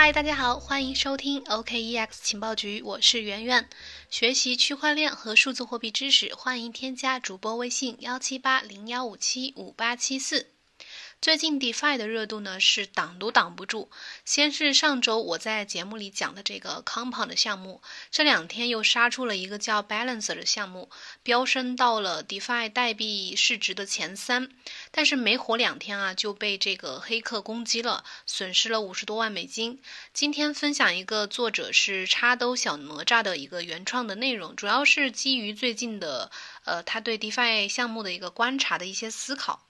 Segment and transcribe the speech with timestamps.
[0.00, 3.68] 嗨，大家好，欢迎收听 OKEX 情报局，我是圆圆。
[4.08, 10.46] 学习区块链和数字货币知识，欢迎添加主播微信幺七八零幺五七五八七四。
[11.20, 13.90] 最近 DeFi 的热度呢是挡都挡不住。
[14.24, 20.88] 先是上周我在节目里讲的这个 Compound 的项目，这两天又杀出了一个叫 Balancer 的项目，
[21.24, 24.48] 飙升到了 DeFi 代币市值的前三。
[24.92, 29.82] 但是没火两天啊，就被这个黑客攻击了，损失了五十多万美金。
[30.14, 36.30] 今天分享一个作者是插兜小哪吒的一个原创的内容，主要是基于最近的
[36.64, 39.67] 呃他对 DeFi 项目的一个观察的一些思考。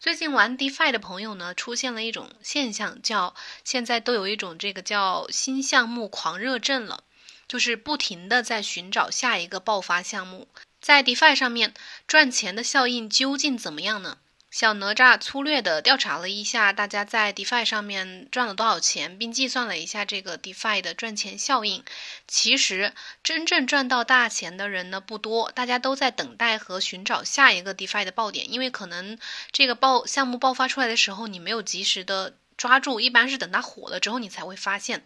[0.00, 7.04] 最近玩 DeFi 的朋友呢，出现了一种现象，叫现在都有一种这个叫新项目狂热症了，
[7.46, 10.48] 就是不停的在寻找下一个爆发项目。
[10.80, 11.74] 在 DeFi 上面
[12.06, 14.16] 赚钱的效应究竟怎么样呢？
[14.50, 21.84] 小哪吒粗略的调查了一下，大家在 DeFi 上面赚了多少钱，并计算了一下这个 DeFi 的赚钱效应。
[22.26, 22.92] 其实
[23.22, 29.16] 真正赚到大钱的人呢不多，大家都在等待和寻找下一个 DeFi 的爆点，因为可能
[29.52, 32.34] 这个爆项目爆发出来的时候，你没有及时的。
[32.60, 35.02] 抓住一般是等它火了之后，你才会发现。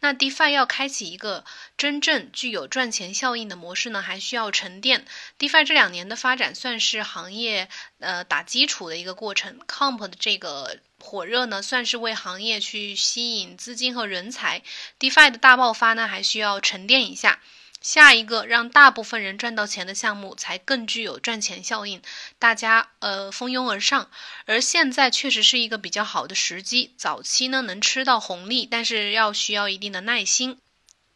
[0.00, 1.42] 那 DeFi 要开启一个
[1.78, 5.06] 真正具有赚钱效应的模式呢，还需要沉淀。
[5.38, 14.62] DeFi 这两年的发展算是行业呃打基础的一个过程，Comp 的这个火热呢，算是为行业去吸引资金和人才。
[15.00, 17.40] DeFi 的大爆发呢，还需要沉淀一下。
[17.80, 22.02] 下一个让大部分人赚到钱的项目才更具有赚钱效应，
[22.38, 24.10] 大家呃蜂拥而上，
[24.46, 30.58] 而现在确实是一个比较好的时机，早期呢能吃到红利，但是要需要一定的耐心。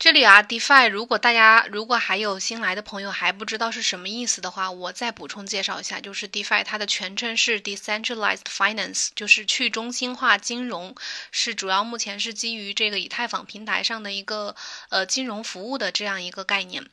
[0.03, 10.97] 这里啊，DeFi，如果大家如果还有新来的朋友还不知道是什么意思的话，我再补充介绍一下，就是 DeFi 它的全称是 Decentralized Finance，就是去中心化金融，
[11.31, 14.57] 是主要目前是基于这个以太坊平台上的一个
[14.89, 16.85] 呃金融服务的这样一个概念。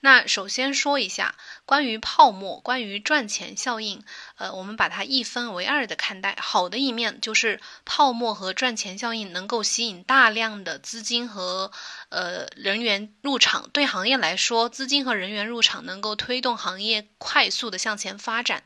[0.00, 4.02] 那首先说一下关于泡沫，关于赚钱效应，
[4.36, 6.34] 呃，我们把它一分为二的看待。
[6.40, 11.70] 好的一面就是泡沫和赚钱效应能够吸引大量的资金和
[12.08, 12.46] 呃。
[12.54, 18.62] 人员入场对行业来说，资金和人员入场能够推动行业快速的向前发展。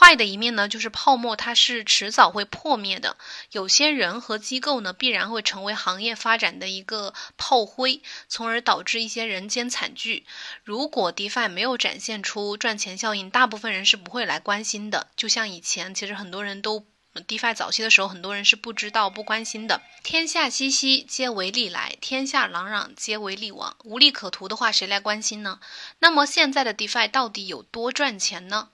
[0.00, 3.18] 坏的一面呢，就是泡沫它是迟早会破灭的。
[3.52, 10.24] 有些人和机构呢，必然会成为行业发展的一个炮灰，从而导致一些人间惨剧。
[10.64, 15.08] 如果 DeFi 没有展现出赚钱效应，大部分人是不会来关心的。
[15.14, 16.86] 就像以前，其实很多人都。
[17.26, 19.82] DeFi 早期的时候，很多人是不知道、不关心的。
[20.04, 23.76] 天下熙熙，皆为利来；天下攘攘，皆为利往。
[23.82, 25.58] 无利可图的话，谁来关心呢？
[25.98, 28.68] 那么现在的 DeFi 到底有多赚钱呢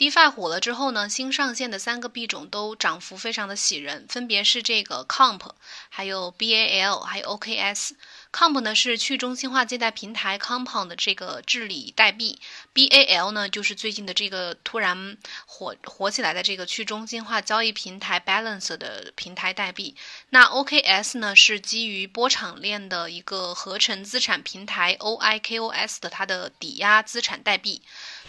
[0.00, 5.50] ？DeFi 火了之后呢，新上线的三个币种都涨幅非常的喜人，分别是这个 Comp，
[5.90, 7.90] 还有 BAL，还有 OKS。
[8.32, 12.40] Comp 呢是去中心化借贷平台 Compound 的这个治理代币
[12.72, 19.96] ，BAL 呢就是最近的这个突然火火起来的这个去中心化交易平台 Balance 的平台代币。
[20.30, 27.82] 那 OKS 呢是基于波场链的一个合成资产平台 OIKOS 的它的抵押资产代币。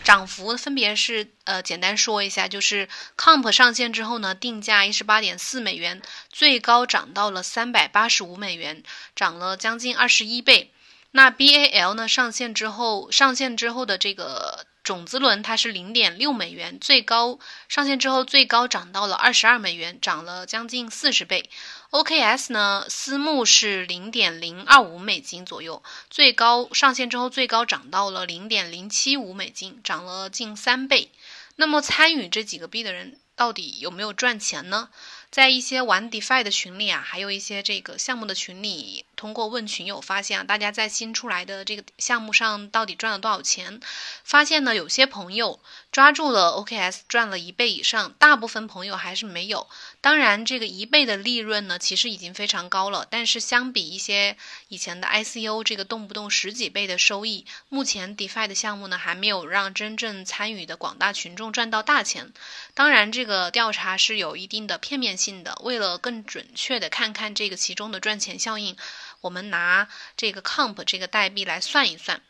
[0.04, 6.02] 涨幅分别是，呃，简单说一下，就是 Comp 上线之后呢，定价一十八点四美元，
[6.32, 8.82] 最高涨到了三百八十五美元，
[9.16, 10.72] 涨了将近二十一倍。
[11.12, 17.38] 那 BAL 呢，上线之后，上线之后的这个种子轮它是零点六美元，最高
[17.68, 21.50] 上线之后最高涨到了二十二美元，涨了将近四十倍。
[21.90, 31.12] OKS 呢，私募是零点零二五美金左右，最高上线之后最高涨到了零点零七五美金，涨了近三倍。
[31.58, 34.90] 那么参与这几个币的人到底有没有赚钱呢？
[35.30, 43.80] 在一些玩 DeFi 的群里啊，还有一些这个项目的群里，通过问群友发现啊，大家在新出来的这个项目上到底赚了多少钱？
[44.24, 45.60] 发现呢，有些朋友
[45.92, 49.68] 抓住了 OKS 赚了一倍以上，大部分朋友还是没有。
[50.02, 53.06] 当然，这个一倍的利润呢，其实已经非常高了。
[53.12, 54.36] 但是相比一些
[54.70, 62.34] 以前的 ICO，这个动不动十几倍的收益，目前 DeFi 的项目呢，还没有让真正参与的广大群众赚到大钱。
[62.74, 65.62] 当然，这个调查是有一定的片面性的。
[65.62, 68.76] 为了更准确的看看这个其中的赚钱效应，
[69.22, 69.88] 我们拿
[70.18, 72.22] 这个 Comp 这个代币来算一算。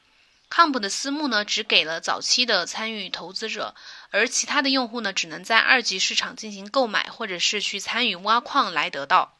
[0.49, 3.73] Comp 的私募呢，只给了早期的参与投资者。
[4.09, 9.37] 而其他的用户呢，只能在二级市场进行购买，或者是去参与挖矿来得到。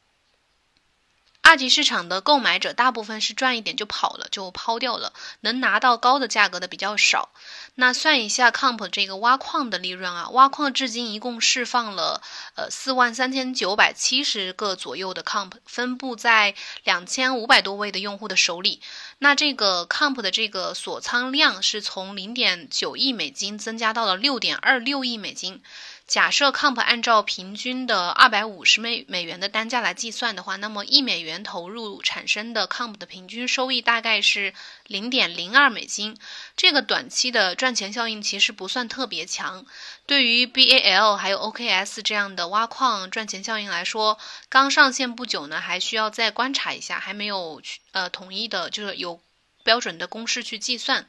[1.52, 5.12] 二级市场的购买者大部分是赚一点就跑了，就抛掉了，
[5.42, 7.28] 能拿到高的价格的比较少。
[7.76, 12.22] 那算一下 Comp 这个挖矿的利润啊，挖矿至今一共释放了
[12.56, 16.56] 呃四万三千九百七十个左右的 Comp，分布在
[16.86, 18.82] 两千五百多位的用户的手里。
[19.18, 25.62] 那这个 Comp 的这个锁仓量是从零点九亿美金增加到了六点二六亿美金。
[26.12, 34.54] 假设 Comp 按照平均的二百五十美美元的单价来计算的话，那么一美元投入产生的 Comp 的平均收益大概是
[34.88, 36.18] 零点零二美金。
[36.58, 39.66] 这个短期的赚钱效应其实不算特别强。
[40.06, 44.20] 对于 BAL 还有 OKS 这样的挖矿赚钱效应来说，
[44.50, 47.62] 刚上线不久呢，还需要再观察一下，还没有
[47.94, 49.22] 呃统一的，就是有
[49.64, 51.08] 标准的公式去计算。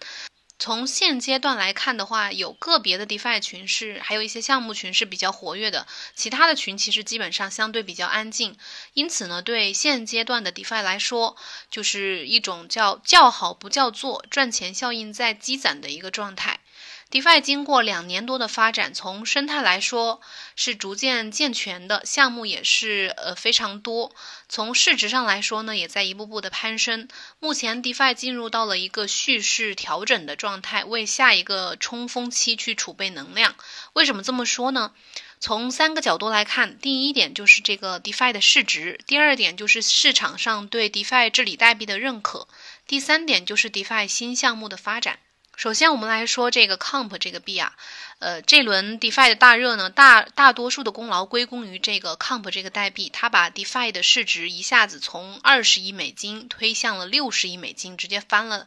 [0.63, 8.57] 从现阶段来看的话，有个别的 DeFi 群是，还有一些项目群是比较活跃的，其他的群其实基本上相对比较安静。
[8.95, 11.37] 因此呢，对现阶段的 DeFi 来说，
[11.69, 16.61] 就是一种叫叫好不叫座，赚钱效应在积攒的一个状态。
[17.13, 20.23] DeFi 经过两年多的发展，从生态来说
[20.57, 24.15] 是逐渐健全的，项目也是呃非常多。
[24.49, 27.07] 从市值上来说呢，也在一步步的攀升。
[27.39, 33.57] 目前 DeFi 进入到了一个蓄势调整的状态，为下一个冲锋期去储备能量。
[33.93, 34.93] 为什么这么说呢？
[35.39, 42.49] 从三个角度来看，第一点就是这个 DeFi 的市值，第二点就是市场上对 DeFi 治理代币的认可，
[42.87, 45.19] 第三点就是 DeFi 新项目的发展。
[45.55, 47.75] 首先，我们来说这个 Comp 这个币啊，
[48.19, 58.67] 呃，这轮 DeFi 的大热呢，大大多数的功劳归功于这个 Comp 这个代币，它把 DeFi 的市值一下子从二十亿美金推向了六十亿美金，直接翻了。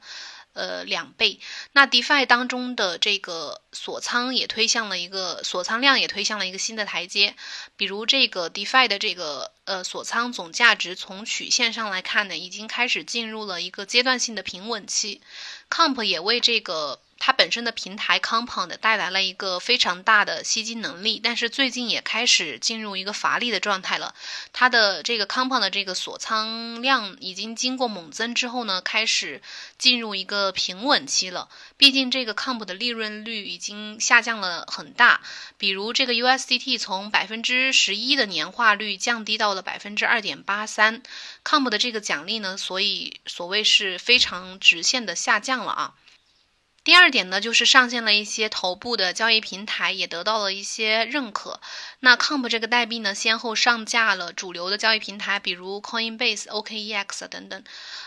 [0.56, 1.40] 呃，两倍。
[1.74, 7.36] 那 DeFi 当中的这个锁仓也推向了一个锁仓量也推向了一个新的台阶。
[7.78, 15.22] 比如这个 DeFi 的这个呃锁仓总价值，从曲线上来看呢，已经开始进入了一个阶段性的平稳期。
[15.70, 17.00] Comp 也为这个。
[17.18, 24.14] 它本身的平台 Compound 带来了一个非常大的吸金能力，但是最近也开始进入一个乏力的状态了。
[24.54, 29.42] 它的这个 Compound 的这个锁仓量已经经过猛增之后呢，开始
[29.80, 31.50] 进入一个平稳期了。
[31.78, 35.22] 毕竟这个 Comp 的利润率已经下降了很大，
[35.58, 41.02] 比如这个 USDT 从百分之十一的年化率降低到了百分之二点八三
[41.44, 45.94] ，Comp 的这个奖励呢，所以所谓是非常直线的下降了啊。
[46.86, 51.60] 第二点呢，就是上线了一些头部的交易平台，也得到了一些认可。
[52.00, 57.64] 那 Comp 这个代币呢，先后上架了主流的交易平台，比如 Coinbase、OKEX 等等。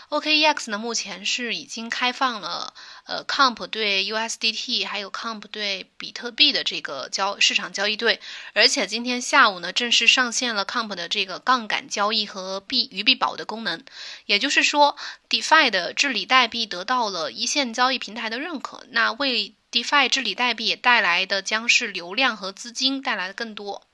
[0.07, 2.73] OKEX 呢，目前是已经开放了。
[3.03, 8.21] 呃，Comp 对 USDT 还有 Comp 对比特币的这个交市场交易对，
[8.53, 13.83] 而且今天下午呢，正式上线了 Comp 的这个杠杆交易和币鱼币宝的功能。
[14.25, 14.95] 也就是说
[15.27, 23.85] ，DeFi 的治理代币得到了一线交易平台的认可，那为 DeFi 治理代币带来的将是流量和资金带来的更多。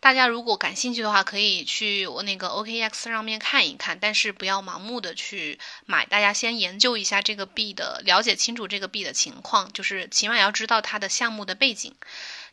[0.00, 6.06] 大家如果感兴趣的话，可以去我那个 OKX 上面看一看，但是不要盲目的去买。
[6.06, 11.94] 大家先研究一下这个币的，了解清楚这个币的情况，就是起码要知道它的项目的背景。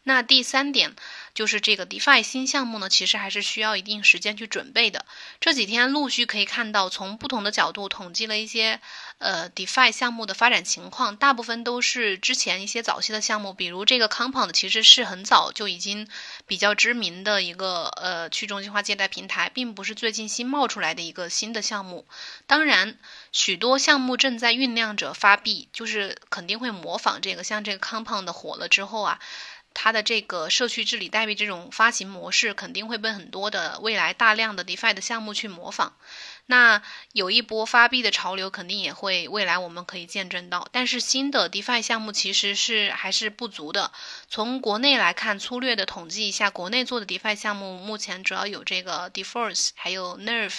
[0.07, 0.95] 那第三点
[1.33, 5.05] 就是这个 DeFi 新项目呢，其实还是需要一定时间去准备的。
[5.41, 8.79] 这几天陆续可以看到，从不同的角度统计了一些
[9.17, 16.07] 呃 DeFi 项目的发展情况，大部分都是之前一些早期的项目，比如这个 Compound 其实是很早就已经
[16.45, 22.07] 比较知名的一个呃去中心化借贷平台，并不是最近新冒出来的一个新的项目。
[22.47, 22.97] 当然，
[23.33, 29.19] 许多项目正在酝酿着发币，就是肯定会模仿这个，像这个 Compound 火了之后啊。
[29.79, 35.93] 它的这个社区治理代币这种发行模式肯定会被很多的未来大量的 DeFi 的项目去模仿，
[36.47, 36.81] 那
[37.13, 40.67] 有一波发币的潮流肯定也会未来我们可以见证到。
[40.71, 43.91] 但是新的 DeFi 项目其实是还是不足的。
[44.27, 50.57] 从国内来看，粗略的统计一下，国内做的 DeFi 项目目前主要有这个 Deforce，还有 Nerve，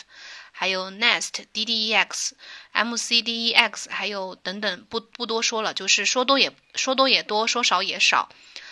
[0.52, 2.34] 还有 Nest、DDEX、
[2.72, 8.28] MCDEX，还有等等，不不多说了，就是说多也说多也多，说少也少。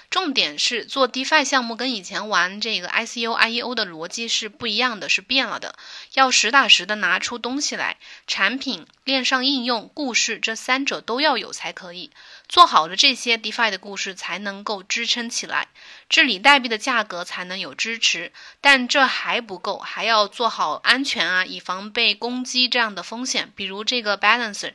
[0.09, 5.75] 重点是做 DeFi 项目跟以前玩这个 ICO、IEO 的逻辑是不一样的，是变了的。
[6.15, 7.97] 要实打实的拿出东西来，
[8.27, 12.11] 产品、链上应用、故事这三者都要有才可以。
[12.49, 15.69] 做好了这些 DeFi 的故事，才能够支撑起来，
[16.09, 18.33] 治理代币的价格才能有支持。
[18.61, 23.53] 但这还不够，还要做好安全啊，以防被攻击这样的风险。
[23.57, 24.73] 比如这个 Balancer。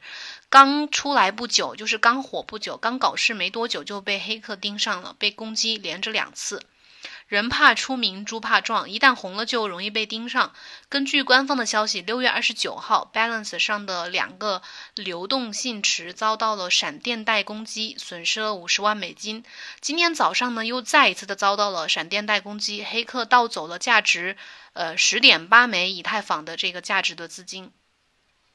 [0.51, 6.61] 刚出来不久，就是刚火不久，刚搞事没多久就被黑客盯上了，被攻击连着两次。
[7.27, 10.53] 人怕出名，猪怕壮，一旦红了就容易被盯上。
[10.89, 14.61] 根据官方的消息，六月二十九号，Balance 上的两个
[14.93, 19.45] 流动性池遭到了闪电贷攻击，损失了五十万美金。
[19.79, 24.35] 今天早上呢，又再一次的遭到了闪电贷攻击，黑客盗走了价值
[24.73, 27.71] 呃十点八枚以太坊的这个价值的资金。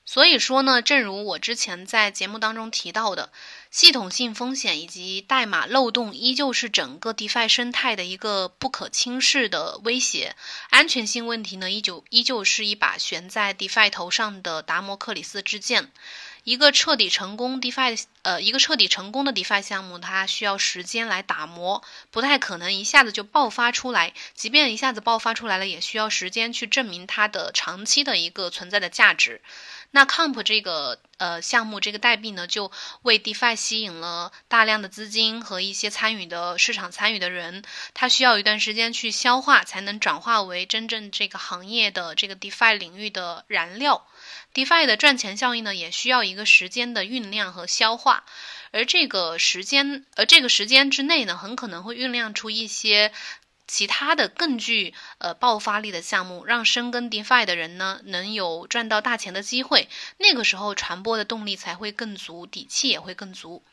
[0.09, 3.33] 所以说呢，正如我之前在节目当中提到的，
[3.73, 10.37] 系统性风险以及代码漏洞依旧是整个 DeFi 生态的一个不可轻视的威胁。
[10.71, 15.91] 安全性问题呢，依旧依旧是一把悬在 DeFi 头上的达摩克里斯之剑。
[16.47, 24.13] 一个彻底成功 DeFi，呃，一个彻底成功的 DeFi 项目，它需要时间来打磨，不太可能一下子就爆发出来。
[24.33, 29.41] 即便一下子爆发出来了，也需要时间去证明它的长期的一个存在的价值。
[29.91, 32.71] 那 Comp 这个呃项目这个代币呢，就
[33.03, 44.07] 为 DeFi 吸引了大量的资金和一些参与的市场参与的人，它需要一段时间去消化，才能转化为真正这个行业的这个 DeFi 领域的燃料。
[44.55, 48.25] DeFi 的赚钱效应呢，也需要一个时间的酝酿和消化，
[48.73, 53.13] 而这个时间，而这个时间之内呢，很可能会酝酿出一些。
[53.69, 63.65] 其他的更具呃爆发力的项目，让深耕 DeFi 的人呢能有赚到大钱的机会，那个时候传播的动力才会更足，底气也会更足。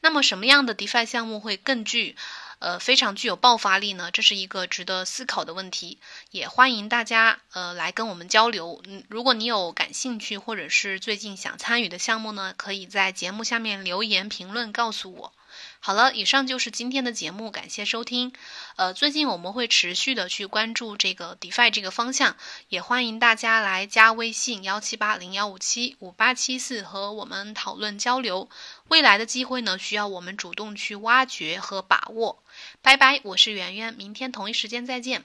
[0.00, 2.14] 那么什么样的 DeFi 项目会更具
[2.60, 4.10] 呃非常具有爆发力呢？
[4.12, 5.98] 这是一个值得思考的问题，
[6.30, 8.80] 也欢迎大家呃来跟我们交流。
[8.86, 15.32] 嗯，如果你有感兴趣或者是最近想参与的项目呢，可以在节目下面留言评论告诉我。
[15.80, 18.32] 好了，以上就是今天的节目，感谢收听。
[18.76, 22.36] 呃，最近我们会持续的去关注这个 DeFi 这个方向，
[22.68, 28.48] 也欢迎大家来加微信幺七八零幺五七五八七四和我们讨论交流。
[28.88, 32.42] 未来的机会呢，需要我们主动去挖掘和把握。
[32.82, 35.24] 拜拜，我是圆圆，明天同一时间再见。